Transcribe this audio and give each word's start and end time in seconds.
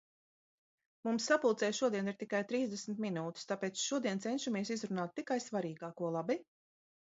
Mums 1.07 1.27
sapulcei 1.31 1.69
šodien 1.79 2.09
ir 2.11 2.17
tikai 2.21 2.39
trīsdesmit 2.51 3.03
minūtes, 3.05 3.45
tāpēc 3.51 3.83
šodien 3.91 4.23
cenšamies 4.25 4.73
izrunāt 4.79 5.15
tikai 5.21 5.39
svarīgāko, 5.47 6.11
labi? 6.19 6.41